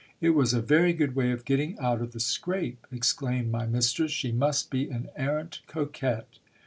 It 0.19 0.31
was 0.31 0.51
a 0.55 0.63
very 0.63 0.93
good 0.93 1.13
way 1.15 1.29
of 1.31 1.45
getting 1.45 1.77
out 1.77 2.01
of 2.01 2.11
the 2.11 2.19
scrape, 2.19 2.87
exclaimed 2.91 3.51
my 3.51 3.67
mistress, 3.67 4.11
she 4.11 4.31
must 4.31 4.71
be 4.71 4.89
an 4.89 5.09
arrant 5.15 5.61
coquette. 5.67 6.39